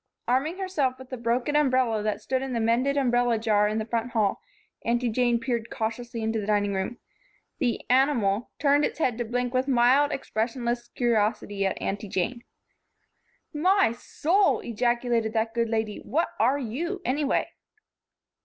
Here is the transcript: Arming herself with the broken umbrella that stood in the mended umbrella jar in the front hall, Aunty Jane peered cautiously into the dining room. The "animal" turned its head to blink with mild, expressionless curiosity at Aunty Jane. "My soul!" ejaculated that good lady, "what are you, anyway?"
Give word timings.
Arming 0.27 0.57
herself 0.57 0.97
with 0.97 1.11
the 1.11 1.15
broken 1.17 1.55
umbrella 1.55 2.01
that 2.01 2.19
stood 2.23 2.41
in 2.41 2.53
the 2.53 2.59
mended 2.59 2.97
umbrella 2.97 3.37
jar 3.37 3.67
in 3.67 3.77
the 3.77 3.85
front 3.85 4.13
hall, 4.13 4.41
Aunty 4.83 5.09
Jane 5.09 5.39
peered 5.39 5.69
cautiously 5.69 6.23
into 6.23 6.39
the 6.39 6.47
dining 6.47 6.73
room. 6.73 6.97
The 7.59 7.85
"animal" 7.87 8.49
turned 8.57 8.83
its 8.83 8.97
head 8.97 9.15
to 9.19 9.25
blink 9.25 9.53
with 9.53 9.67
mild, 9.67 10.11
expressionless 10.11 10.87
curiosity 10.87 11.67
at 11.67 11.79
Aunty 11.79 12.09
Jane. 12.09 12.43
"My 13.53 13.91
soul!" 13.91 14.61
ejaculated 14.61 15.33
that 15.33 15.53
good 15.53 15.69
lady, 15.69 15.99
"what 15.99 16.29
are 16.39 16.57
you, 16.57 17.03
anyway?" 17.05 17.49